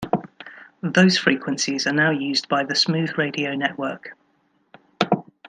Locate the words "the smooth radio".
2.63-3.53